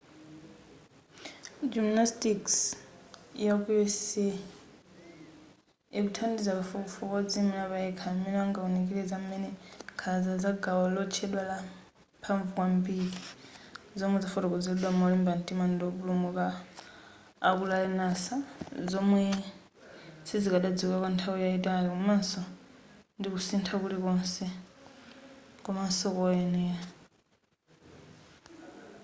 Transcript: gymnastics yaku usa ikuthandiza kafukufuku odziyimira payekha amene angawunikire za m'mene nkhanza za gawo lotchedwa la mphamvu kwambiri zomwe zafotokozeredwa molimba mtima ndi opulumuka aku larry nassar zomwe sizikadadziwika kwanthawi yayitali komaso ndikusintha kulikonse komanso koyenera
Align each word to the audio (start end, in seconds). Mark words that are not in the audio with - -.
gymnastics 1.73 2.55
yaku 3.47 3.69
usa 3.85 4.25
ikuthandiza 5.97 6.51
kafukufuku 6.57 7.13
odziyimira 7.19 7.63
payekha 7.71 8.07
amene 8.13 8.37
angawunikire 8.45 9.03
za 9.11 9.17
m'mene 9.23 9.49
nkhanza 9.91 10.33
za 10.43 10.51
gawo 10.63 10.83
lotchedwa 10.95 11.41
la 11.49 11.57
mphamvu 12.19 12.47
kwambiri 12.55 13.07
zomwe 13.99 14.17
zafotokozeredwa 14.23 14.89
molimba 14.99 15.31
mtima 15.39 15.63
ndi 15.71 15.83
opulumuka 15.89 16.45
aku 17.47 17.63
larry 17.71 17.91
nassar 18.01 18.41
zomwe 18.91 19.21
sizikadadziwika 20.27 20.97
kwanthawi 21.01 21.39
yayitali 21.45 21.87
komaso 21.93 22.41
ndikusintha 23.19 23.73
kulikonse 23.81 24.45
komanso 25.63 26.07
koyenera 26.17 26.83